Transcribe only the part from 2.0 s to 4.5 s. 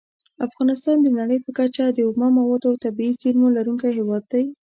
اومو موادو او طبیعي زېرمو لرونکی هیواد دی.